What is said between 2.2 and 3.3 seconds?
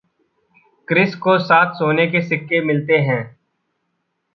सिक्के मिलते हैं!